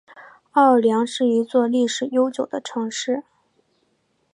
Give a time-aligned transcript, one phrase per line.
[0.53, 3.21] 奥尔良是一座历史悠久的城市。